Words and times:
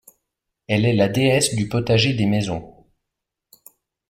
Elle 0.67 0.87
est 0.87 0.95
la 0.95 1.09
déesse 1.09 1.53
du 1.53 1.69
potager 1.69 2.15
des 2.15 2.25
maisons. 2.25 2.87